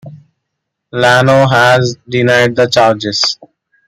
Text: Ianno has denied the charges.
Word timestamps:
Ianno 0.93 1.47
has 1.47 1.95
denied 2.09 2.55
the 2.55 2.65
charges. 2.65 3.37